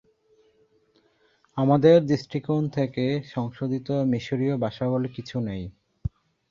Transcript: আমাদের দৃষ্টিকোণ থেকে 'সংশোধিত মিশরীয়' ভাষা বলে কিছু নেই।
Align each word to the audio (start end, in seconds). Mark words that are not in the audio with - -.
আমাদের 1.57 1.95
দৃষ্টিকোণ 2.05 2.61
থেকে 2.69 3.03
'সংশোধিত 3.23 3.87
মিশরীয়' 4.11 4.61
ভাষা 4.63 4.85
বলে 4.89 5.07
কিছু 5.09 5.37
নেই। 5.41 5.63